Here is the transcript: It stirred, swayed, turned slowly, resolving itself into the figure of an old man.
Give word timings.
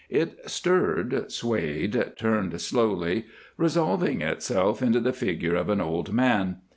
It 0.09 0.49
stirred, 0.49 1.31
swayed, 1.31 2.13
turned 2.17 2.59
slowly, 2.59 3.25
resolving 3.55 4.21
itself 4.23 4.81
into 4.81 4.99
the 4.99 5.13
figure 5.13 5.53
of 5.53 5.69
an 5.69 5.79
old 5.79 6.11
man. 6.11 6.55